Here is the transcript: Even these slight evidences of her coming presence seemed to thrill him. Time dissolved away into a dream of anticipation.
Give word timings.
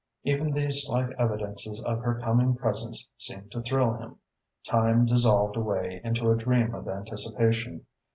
Even 0.23 0.49
these 0.51 0.87
slight 0.87 1.11
evidences 1.19 1.79
of 1.83 1.99
her 1.99 2.15
coming 2.21 2.55
presence 2.55 3.07
seemed 3.19 3.51
to 3.51 3.61
thrill 3.61 3.93
him. 3.93 4.15
Time 4.67 5.05
dissolved 5.05 5.55
away 5.55 6.01
into 6.03 6.31
a 6.31 6.35
dream 6.35 6.73
of 6.73 6.87
anticipation. 6.87 7.85